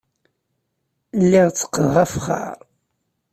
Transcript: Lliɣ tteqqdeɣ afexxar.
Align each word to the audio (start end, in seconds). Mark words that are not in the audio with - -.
Lliɣ 1.21 1.47
tteqqdeɣ 1.49 1.95
afexxar. 2.03 2.57